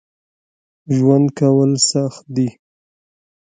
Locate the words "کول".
1.39-1.71